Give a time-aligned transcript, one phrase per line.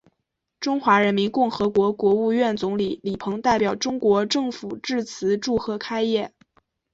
[0.59, 6.33] 中华人民共和国国务院总理李鹏代表中国政府致词祝贺开业。